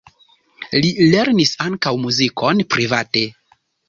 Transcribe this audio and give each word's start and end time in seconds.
Li 0.85 0.87
lernis 1.15 1.51
ankaŭ 1.65 1.93
muzikon 2.05 2.63
private. 2.77 3.23